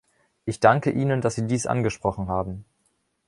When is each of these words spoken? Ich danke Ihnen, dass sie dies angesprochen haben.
Ich 0.45 0.59
danke 0.59 0.89
Ihnen, 0.89 1.21
dass 1.21 1.35
sie 1.35 1.45
dies 1.45 1.67
angesprochen 1.67 2.27
haben. 2.27 2.65